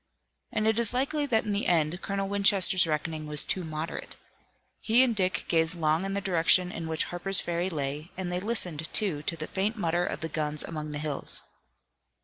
[0.51, 4.15] And it is likely that in the end Colonel Winchester's reckoning was too moderate.
[4.79, 8.39] He and Dick gazed long in the direction in which Harper's Ferry lay, and they
[8.39, 11.43] listened, too, to the faint mutter of the guns among the hills.